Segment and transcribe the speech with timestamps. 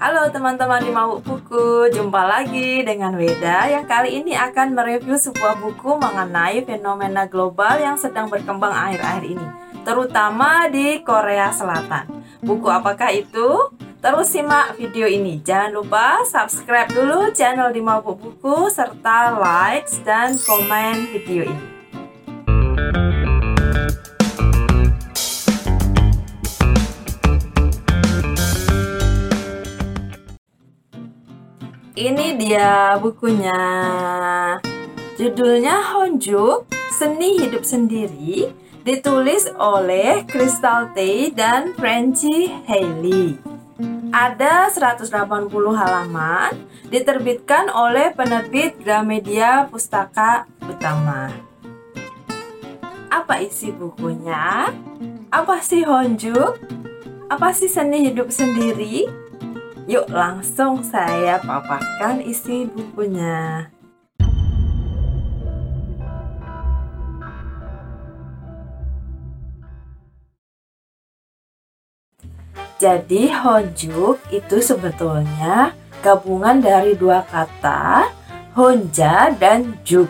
[0.00, 5.60] Halo teman-teman di Mabuk Buku, jumpa lagi dengan Weda yang kali ini akan mereview sebuah
[5.60, 9.46] buku mengenai fenomena global yang sedang berkembang akhir-akhir ini,
[9.84, 12.08] terutama di Korea Selatan.
[12.40, 13.76] Buku apakah itu?
[14.00, 15.44] Terus simak video ini.
[15.44, 21.79] Jangan lupa subscribe dulu channel di Mabuk Buku serta like dan komen video ini.
[32.00, 33.60] Ini dia bukunya.
[35.20, 36.64] Judulnya Honjuk,
[36.96, 38.48] Seni Hidup Sendiri,
[38.88, 43.36] ditulis oleh Crystal Tay dan Francie Haley.
[44.16, 46.56] Ada 180 halaman,
[46.88, 51.28] diterbitkan oleh penerbit Gramedia Pustaka Utama.
[53.12, 54.72] Apa isi bukunya?
[55.28, 56.56] Apa sih Honjuk?
[57.28, 59.04] Apa sih seni hidup sendiri?
[59.90, 63.66] Yuk langsung saya paparkan isi bukunya.
[72.78, 75.74] Jadi honjuk itu sebetulnya
[76.06, 78.06] gabungan dari dua kata
[78.54, 80.06] honja dan juk.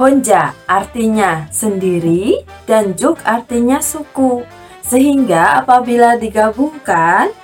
[0.00, 4.48] Honja artinya sendiri dan juk artinya suku.
[4.80, 7.43] Sehingga apabila digabungkan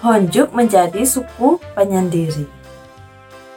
[0.00, 2.48] Honjuk menjadi suku penyendiri.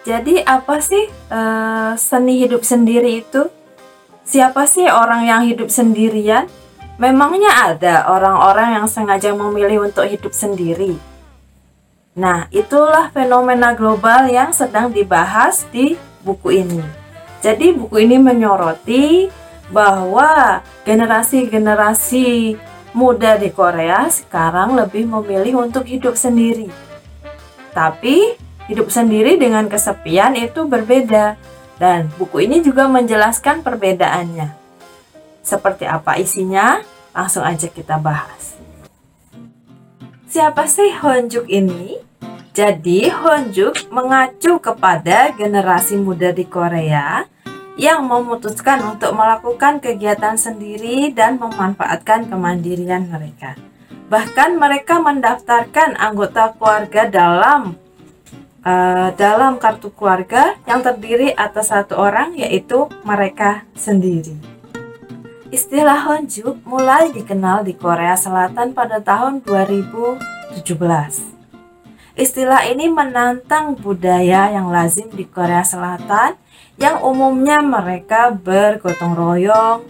[0.03, 3.47] Jadi apa sih uh, seni hidup sendiri itu?
[4.27, 6.51] Siapa sih orang yang hidup sendirian?
[6.99, 10.99] Memangnya ada orang-orang yang sengaja memilih untuk hidup sendiri?
[12.13, 16.83] Nah, itulah fenomena global yang sedang dibahas di buku ini.
[17.41, 19.27] Jadi buku ini menyoroti
[19.73, 22.55] bahwa generasi-generasi
[22.93, 26.69] muda di Korea sekarang lebih memilih untuk hidup sendiri.
[27.73, 28.37] Tapi
[28.69, 31.35] hidup sendiri dengan kesepian itu berbeda
[31.81, 34.53] dan buku ini juga menjelaskan perbedaannya.
[35.43, 36.79] Seperti apa isinya?
[37.11, 38.55] Langsung aja kita bahas.
[40.29, 41.97] Siapa sih Honjuk ini?
[42.53, 47.25] Jadi Honjuk mengacu kepada generasi muda di Korea
[47.73, 53.57] yang memutuskan untuk melakukan kegiatan sendiri dan memanfaatkan kemandirian mereka.
[54.13, 57.73] Bahkan mereka mendaftarkan anggota keluarga dalam
[58.61, 64.37] uh, dalam kartu keluarga yang terdiri atas satu orang yaitu mereka sendiri.
[65.53, 70.65] Istilah Honjuk mulai dikenal di Korea Selatan pada tahun 2017.
[72.13, 76.37] Istilah ini menantang budaya yang lazim di Korea Selatan
[76.83, 79.87] yang umumnya mereka bergotong royong,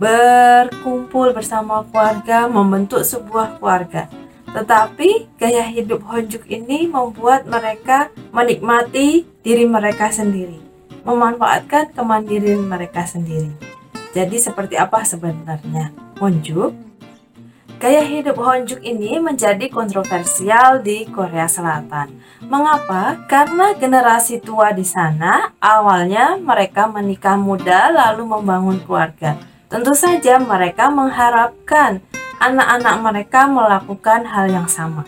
[0.00, 4.08] berkumpul bersama keluarga, membentuk sebuah keluarga.
[4.56, 10.56] Tetapi gaya hidup Honjuk ini membuat mereka menikmati diri mereka sendiri,
[11.04, 13.52] memanfaatkan kemandirian mereka sendiri.
[14.16, 16.91] Jadi seperti apa sebenarnya Honjuk?
[17.82, 22.14] Gaya hidup Honjuk ini menjadi kontroversial di Korea Selatan.
[22.46, 23.18] Mengapa?
[23.26, 29.34] Karena generasi tua di sana awalnya mereka menikah muda lalu membangun keluarga.
[29.66, 31.98] Tentu saja mereka mengharapkan
[32.38, 35.02] anak-anak mereka melakukan hal yang sama.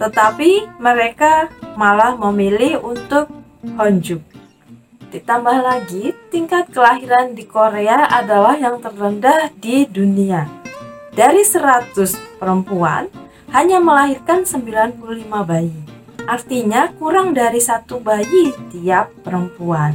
[0.00, 3.28] Tetapi mereka malah memilih untuk
[3.76, 4.24] Honjuk.
[5.12, 10.63] Ditambah lagi, tingkat kelahiran di Korea adalah yang terendah di dunia
[11.14, 13.06] dari 100 perempuan
[13.54, 14.98] hanya melahirkan 95
[15.46, 15.78] bayi.
[16.26, 19.94] Artinya kurang dari satu bayi tiap perempuan.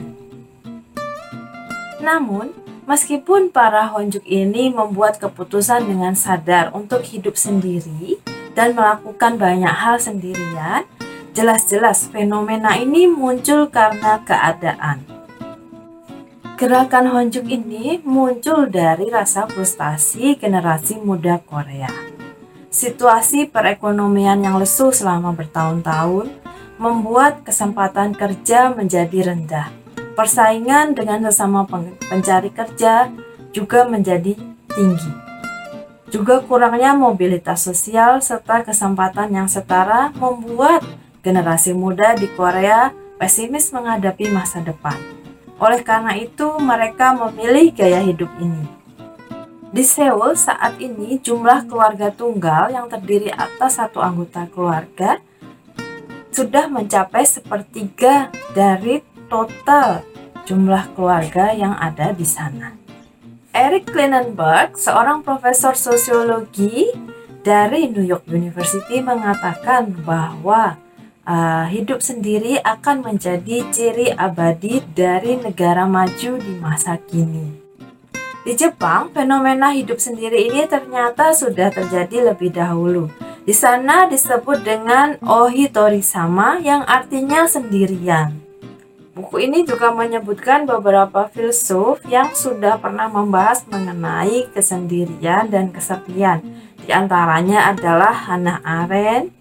[1.99, 2.55] Namun,
[2.87, 8.15] meskipun para honjuk ini membuat keputusan dengan sadar untuk hidup sendiri
[8.55, 10.87] dan melakukan banyak hal sendirian,
[11.35, 15.18] jelas-jelas fenomena ini muncul karena keadaan
[16.59, 21.87] Gerakan Honjuk ini muncul dari rasa frustasi generasi muda Korea.
[22.67, 26.27] Situasi perekonomian yang lesu selama bertahun-tahun
[26.75, 29.71] membuat kesempatan kerja menjadi rendah.
[30.19, 31.63] Persaingan dengan sesama
[32.11, 33.07] pencari kerja
[33.55, 34.35] juga menjadi
[34.75, 35.13] tinggi.
[36.11, 40.83] Juga kurangnya mobilitas sosial serta kesempatan yang setara membuat
[41.23, 45.18] generasi muda di Korea pesimis menghadapi masa depan.
[45.59, 48.79] Oleh karena itu, mereka memilih gaya hidup ini.
[49.69, 55.21] Di Seoul saat ini jumlah keluarga tunggal yang terdiri atas satu anggota keluarga
[56.33, 60.01] sudah mencapai sepertiga dari total
[60.49, 62.73] jumlah keluarga yang ada di sana.
[63.53, 66.89] Eric Klinenberg, seorang profesor sosiologi
[67.45, 70.81] dari New York University mengatakan bahwa
[71.25, 77.59] uh, hidup sendiri akan menjadi ciri abadi dari negara maju di masa kini.
[78.45, 83.11] Di Jepang, fenomena hidup sendiri ini ternyata sudah terjadi lebih dahulu.
[83.43, 88.39] Di sana disebut dengan Ohitori-sama yang artinya sendirian.
[89.19, 96.39] Buku ini juga menyebutkan beberapa filsuf yang sudah pernah membahas mengenai kesendirian dan kesepian.
[96.87, 99.35] Di antaranya adalah Hannah Arendt,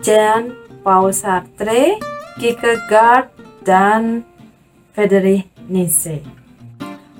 [0.00, 2.00] Jean Paul Sartre,
[2.40, 3.28] Kierkegaard,
[3.60, 4.24] dan
[4.96, 6.24] Friedrich Nietzsche.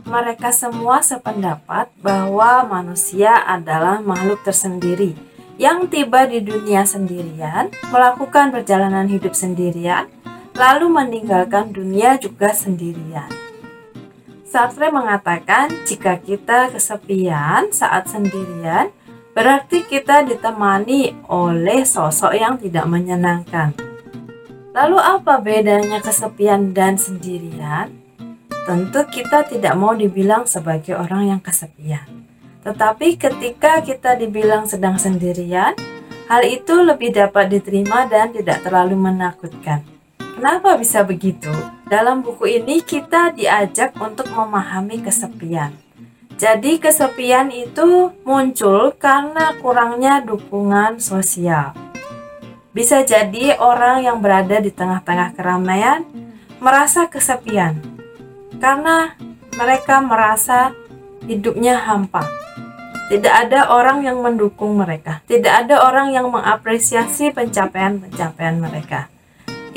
[0.08, 5.12] Mereka semua sependapat bahwa manusia adalah makhluk tersendiri
[5.60, 10.08] yang tiba di dunia sendirian, melakukan perjalanan hidup sendirian,
[10.56, 13.28] lalu meninggalkan dunia juga sendirian.
[14.48, 18.90] Sartre mengatakan, jika kita kesepian saat sendirian,
[19.40, 23.72] berarti kita ditemani oleh sosok yang tidak menyenangkan.
[24.76, 27.88] Lalu apa bedanya kesepian dan sendirian?
[28.68, 32.04] Tentu kita tidak mau dibilang sebagai orang yang kesepian.
[32.60, 35.72] Tetapi ketika kita dibilang sedang sendirian,
[36.28, 39.80] hal itu lebih dapat diterima dan tidak terlalu menakutkan.
[40.36, 41.48] Kenapa bisa begitu?
[41.88, 45.72] Dalam buku ini kita diajak untuk memahami kesepian.
[46.40, 51.76] Jadi kesepian itu muncul karena kurangnya dukungan sosial.
[52.72, 56.00] Bisa jadi orang yang berada di tengah-tengah keramaian
[56.56, 57.76] merasa kesepian
[58.56, 59.12] karena
[59.52, 60.72] mereka merasa
[61.28, 62.24] hidupnya hampa.
[63.12, 65.20] Tidak ada orang yang mendukung mereka.
[65.28, 69.12] Tidak ada orang yang mengapresiasi pencapaian-pencapaian mereka.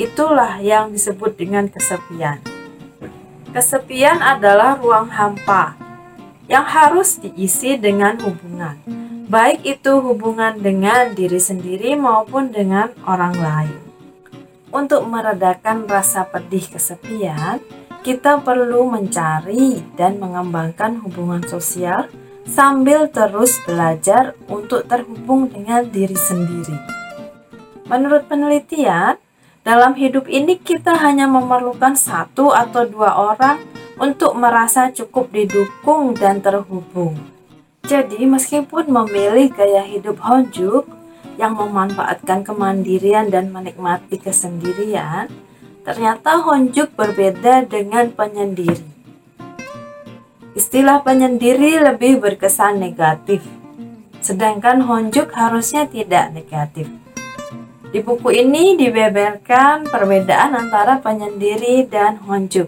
[0.00, 2.40] Itulah yang disebut dengan kesepian.
[3.52, 5.83] Kesepian adalah ruang hampa
[6.50, 8.76] yang harus diisi dengan hubungan,
[9.28, 13.80] baik itu hubungan dengan diri sendiri maupun dengan orang lain.
[14.74, 17.62] Untuk meredakan rasa pedih kesepian,
[18.04, 22.10] kita perlu mencari dan mengembangkan hubungan sosial
[22.44, 26.76] sambil terus belajar untuk terhubung dengan diri sendiri.
[27.88, 29.16] Menurut penelitian,
[29.64, 33.56] dalam hidup ini kita hanya memerlukan satu atau dua orang
[33.98, 37.14] untuk merasa cukup didukung dan terhubung.
[37.84, 40.88] Jadi, meskipun memilih gaya hidup Honjuk
[41.36, 45.28] yang memanfaatkan kemandirian dan menikmati kesendirian,
[45.84, 48.88] ternyata Honjuk berbeda dengan penyendiri.
[50.54, 53.42] Istilah penyendiri lebih berkesan negatif,
[54.22, 56.86] sedangkan Honjuk harusnya tidak negatif.
[57.90, 62.66] Di buku ini dibeberkan perbedaan antara penyendiri dan Honjuk.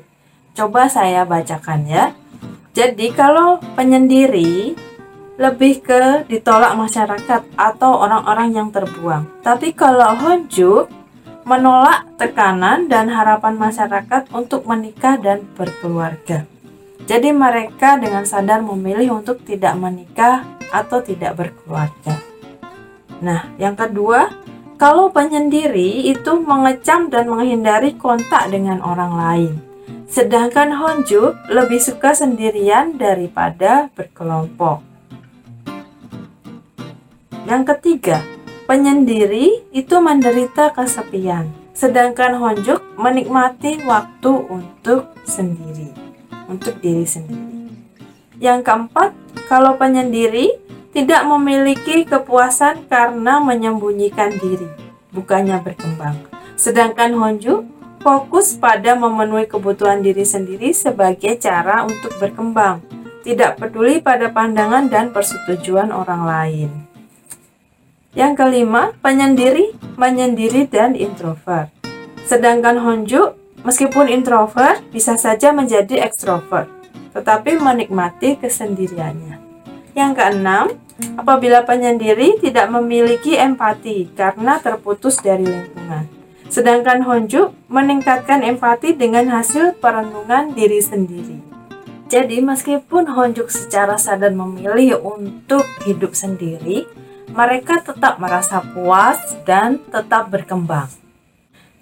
[0.56, 2.16] Coba saya bacakan ya.
[2.72, 4.72] Jadi kalau penyendiri
[5.36, 9.28] lebih ke ditolak masyarakat atau orang-orang yang terbuang.
[9.44, 10.88] Tapi kalau Honju
[11.44, 16.48] menolak tekanan dan harapan masyarakat untuk menikah dan berkeluarga.
[17.04, 20.42] Jadi mereka dengan sadar memilih untuk tidak menikah
[20.72, 22.18] atau tidak berkeluarga.
[23.20, 24.32] Nah, yang kedua,
[24.80, 29.65] kalau penyendiri itu mengecam dan menghindari kontak dengan orang lain.
[30.06, 34.78] Sedangkan Honju lebih suka sendirian daripada berkelompok.
[37.46, 38.22] Yang ketiga,
[38.70, 45.90] penyendiri itu menderita kesepian, sedangkan Honjuk menikmati waktu untuk sendiri,
[46.46, 47.66] untuk diri sendiri.
[48.38, 49.10] Yang keempat,
[49.50, 50.54] kalau penyendiri
[50.94, 54.70] tidak memiliki kepuasan karena menyembunyikan diri,
[55.10, 56.14] bukannya berkembang.
[56.54, 57.75] Sedangkan Honju
[58.06, 62.78] fokus pada memenuhi kebutuhan diri sendiri sebagai cara untuk berkembang,
[63.26, 66.70] tidak peduli pada pandangan dan persetujuan orang lain.
[68.14, 71.74] Yang kelima, penyendiri, menyendiri dan introvert.
[72.30, 73.34] Sedangkan Honju,
[73.66, 76.70] meskipun introvert, bisa saja menjadi ekstrovert,
[77.10, 79.42] tetapi menikmati kesendiriannya.
[79.98, 80.78] Yang keenam,
[81.18, 86.15] apabila penyendiri tidak memiliki empati karena terputus dari lingkungan.
[86.46, 91.38] Sedangkan Honju meningkatkan empati dengan hasil perenungan diri sendiri.
[92.06, 96.86] Jadi meskipun Honjuk secara sadar memilih untuk hidup sendiri,
[97.34, 100.86] mereka tetap merasa puas dan tetap berkembang.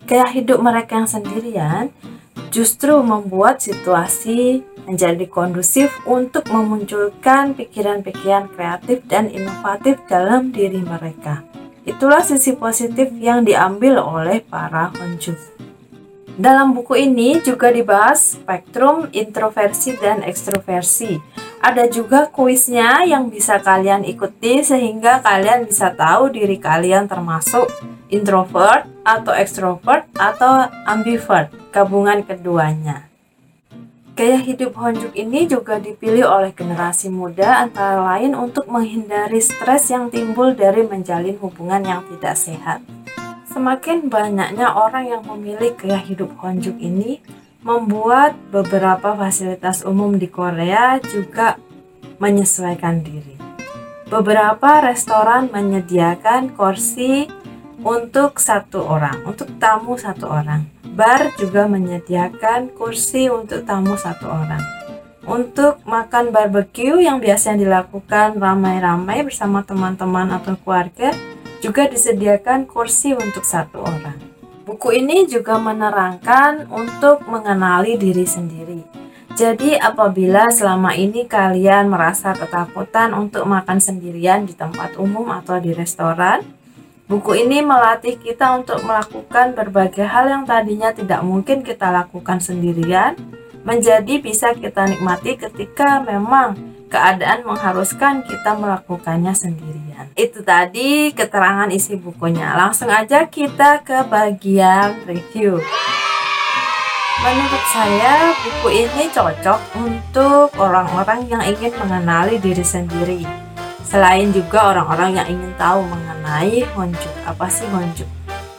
[0.08, 1.92] Gaya hidup mereka yang sendirian
[2.48, 11.53] justru membuat situasi menjadi kondusif untuk memunculkan pikiran-pikiran kreatif dan inovatif dalam diri mereka.
[11.84, 15.36] Itulah sisi positif yang diambil oleh para Honju.
[16.34, 21.22] Dalam buku ini juga dibahas spektrum introversi dan ekstroversi.
[21.62, 27.70] Ada juga kuisnya yang bisa kalian ikuti sehingga kalian bisa tahu diri kalian termasuk
[28.10, 33.13] introvert atau extrovert atau ambivert, gabungan keduanya.
[34.14, 40.06] Gaya hidup Honjuk ini juga dipilih oleh generasi muda antara lain untuk menghindari stres yang
[40.06, 42.78] timbul dari menjalin hubungan yang tidak sehat.
[43.50, 47.18] Semakin banyaknya orang yang memilih gaya hidup Honjuk ini
[47.66, 51.58] membuat beberapa fasilitas umum di Korea juga
[52.22, 53.34] menyesuaikan diri.
[54.06, 57.26] Beberapa restoran menyediakan kursi
[57.82, 60.73] untuk satu orang, untuk tamu satu orang.
[60.94, 64.62] Bar juga menyediakan kursi untuk tamu satu orang.
[65.26, 71.10] Untuk makan barbeque yang biasanya dilakukan ramai-ramai bersama teman-teman atau keluarga,
[71.58, 74.14] juga disediakan kursi untuk satu orang.
[74.62, 78.86] Buku ini juga menerangkan untuk mengenali diri sendiri.
[79.34, 85.74] Jadi, apabila selama ini kalian merasa ketakutan untuk makan sendirian di tempat umum atau di
[85.74, 86.46] restoran,
[87.04, 93.16] buku ini melatih kita untuk melakukan berbagai hal yang tadinya tidak mungkin kita lakukan sendirian,
[93.64, 96.56] menjadi bisa kita nikmati ketika memang
[96.88, 100.12] keadaan mengharuskan kita melakukannya sendirian.
[100.14, 102.54] Itu tadi keterangan isi bukunya.
[102.54, 105.58] Langsung aja kita ke bagian review.
[107.24, 113.24] Menurut saya, buku ini cocok untuk orang-orang yang ingin mengenali diri sendiri.
[113.94, 118.10] Selain juga orang-orang yang ingin tahu mengenai honjuk, apa sih honjuk?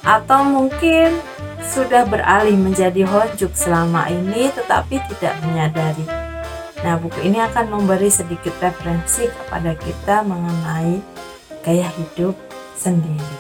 [0.08, 1.20] Atau mungkin
[1.60, 6.08] sudah beralih menjadi honjuk selama ini tetapi tidak menyadari
[6.86, 11.04] Nah, buku ini akan memberi sedikit referensi kepada kita mengenai
[11.66, 12.38] gaya hidup
[12.78, 13.36] sendiri.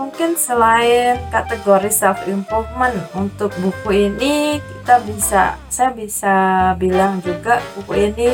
[0.00, 6.36] Mungkin selain kategori self improvement untuk buku ini kita bisa saya bisa
[6.80, 8.32] bilang juga buku ini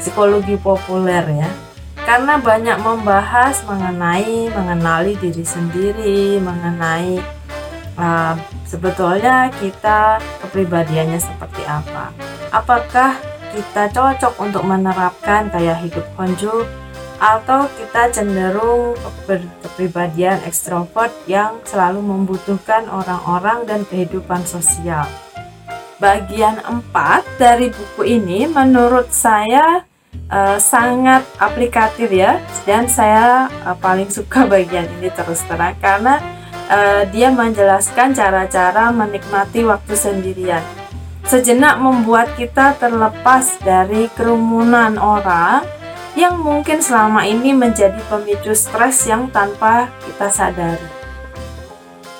[0.00, 1.69] psikologi populer ya.
[2.10, 7.22] Karena banyak membahas mengenai mengenali diri sendiri, mengenai
[7.94, 8.34] uh,
[8.66, 12.10] sebetulnya kita kepribadiannya seperti apa.
[12.50, 13.14] Apakah
[13.54, 16.66] kita cocok untuk menerapkan gaya hidup Honju
[17.22, 18.98] atau kita cenderung
[19.30, 25.06] berkepribadian ekstrovert yang selalu membutuhkan orang-orang dan kehidupan sosial.
[26.02, 26.90] Bagian 4
[27.38, 29.86] dari buku ini menurut saya
[30.30, 36.18] uh, sangat aplikatif ya dan saya uh, paling suka bagian ini terus terang karena
[36.70, 40.62] uh, dia menjelaskan cara-cara menikmati waktu sendirian
[41.30, 45.62] sejenak membuat kita terlepas dari kerumunan orang
[46.18, 50.88] yang mungkin selama ini menjadi pemicu stres yang tanpa kita sadari.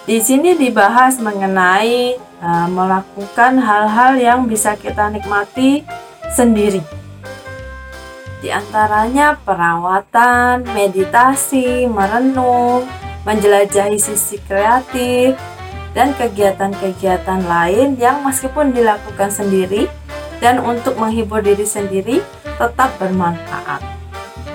[0.07, 5.83] Di sini dibahas mengenai uh, melakukan hal-hal yang bisa kita nikmati
[6.31, 7.00] sendiri.
[8.41, 12.89] Di antaranya perawatan, meditasi, merenung,
[13.29, 15.37] menjelajahi sisi kreatif,
[15.93, 19.91] dan kegiatan-kegiatan lain yang meskipun dilakukan sendiri
[20.41, 22.25] dan untuk menghibur diri sendiri
[22.57, 23.85] tetap bermanfaat.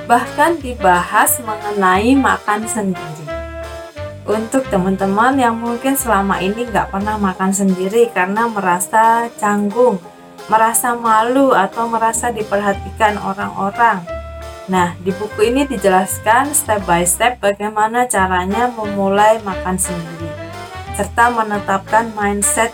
[0.10, 3.26] Bahkan dibahas mengenai makan sendiri.
[4.26, 10.02] Untuk teman-teman yang mungkin selama ini nggak pernah makan sendiri karena merasa canggung,
[10.46, 14.06] merasa malu atau merasa diperhatikan orang-orang.
[14.66, 20.46] Nah, di buku ini dijelaskan step by step bagaimana caranya memulai makan sendiri
[20.96, 22.72] serta menetapkan mindset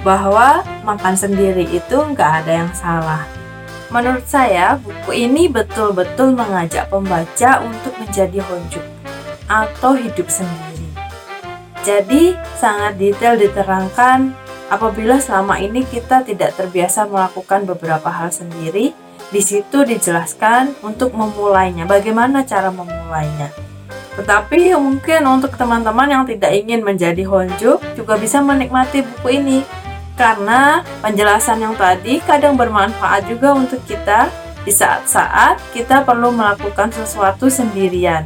[0.00, 3.22] bahwa makan sendiri itu nggak ada yang salah.
[3.92, 8.82] Menurut saya, buku ini betul-betul mengajak pembaca untuk menjadi honjuk
[9.46, 10.90] atau hidup sendiri.
[11.86, 14.34] Jadi, sangat detail diterangkan
[14.68, 18.92] apabila selama ini kita tidak terbiasa melakukan beberapa hal sendiri,
[19.30, 23.50] di situ dijelaskan untuk memulainya, bagaimana cara memulainya.
[24.16, 29.58] Tetapi mungkin untuk teman-teman yang tidak ingin menjadi honjo juga bisa menikmati buku ini
[30.16, 34.32] karena penjelasan yang tadi kadang bermanfaat juga untuk kita
[34.64, 38.24] di saat-saat kita perlu melakukan sesuatu sendirian.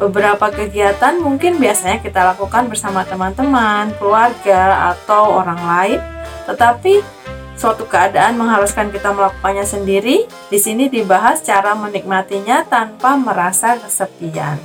[0.00, 6.00] Beberapa kegiatan mungkin biasanya kita lakukan bersama teman-teman, keluarga, atau orang lain,
[6.48, 7.04] tetapi
[7.52, 10.24] suatu keadaan mengharuskan kita melakukannya sendiri.
[10.48, 14.56] Di sini dibahas cara menikmatinya tanpa merasa kesepian.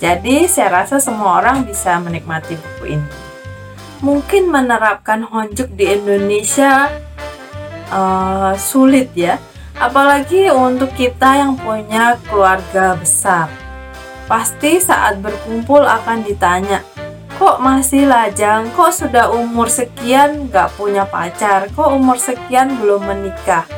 [0.00, 3.08] Jadi saya rasa semua orang bisa menikmati buku ini.
[4.00, 6.88] Mungkin menerapkan honjuk di Indonesia
[7.92, 9.36] uh, sulit ya,
[9.76, 13.61] apalagi untuk kita yang punya keluarga besar.
[14.32, 16.80] Pasti saat berkumpul akan ditanya,
[17.36, 23.68] kok masih lajang, kok sudah umur sekian gak punya pacar, kok umur sekian belum menikah.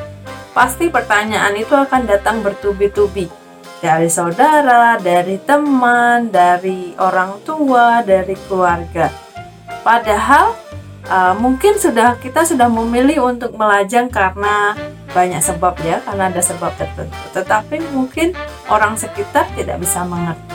[0.54, 3.26] Pasti pertanyaan itu akan datang bertubi-tubi
[3.82, 9.11] dari saudara, dari teman, dari orang tua, dari keluarga.
[9.82, 10.54] Padahal
[11.11, 14.78] uh, mungkin sudah kita sudah memilih untuk melajang karena
[15.14, 17.14] banyak sebab ya, karena ada sebab tertentu.
[17.30, 18.35] Tetapi mungkin
[18.66, 20.54] orang sekitar tidak bisa mengerti.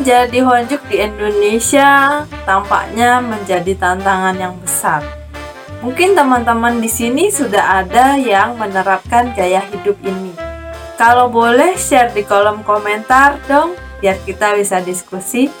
[0.00, 5.04] Jadi honjuk di Indonesia tampaknya menjadi tantangan yang besar.
[5.84, 10.32] Mungkin teman-teman di sini sudah ada yang menerapkan gaya hidup ini.
[10.96, 15.52] Kalau boleh share di kolom komentar dong, biar kita bisa diskusi.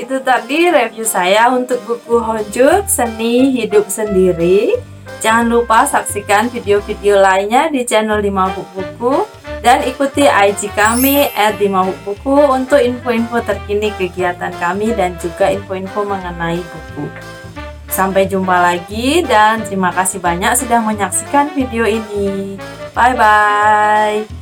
[0.00, 4.72] Itu tadi review saya untuk buku Honjuk Seni Hidup Sendiri.
[5.18, 9.26] Jangan lupa saksikan video-video lainnya di channel 5 Buku
[9.60, 11.60] dan ikuti IG kami at
[12.06, 17.06] Buku untuk info-info terkini kegiatan kami dan juga info-info mengenai buku.
[17.90, 22.56] Sampai jumpa lagi dan terima kasih banyak sudah menyaksikan video ini.
[22.94, 24.39] Bye bye.